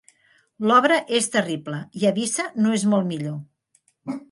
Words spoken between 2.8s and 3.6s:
és molt millor.